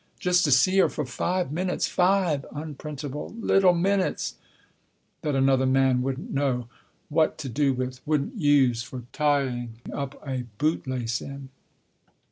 Just 0.19 0.43
to 0.45 0.51
see 0.51 0.79
her 0.79 0.89
for 0.89 1.05
five 1.05 1.51
minutes. 1.51 1.87
Five 1.87 2.43
(unprintable) 2.51 3.35
little 3.39 3.75
minutes 3.75 4.33
that 5.21 5.35
another 5.35 5.67
man 5.67 6.01
wouldn't 6.01 6.31
know 6.33 6.65
what 7.09 7.37
to 7.37 7.47
do 7.49 7.71
with, 7.71 7.99
wouldn't 8.07 8.33
use 8.41 8.81
for 8.81 9.03
tying 9.13 9.75
up 9.93 10.19
a 10.27 10.45
bootlace 10.57 11.21
in." 11.21 11.49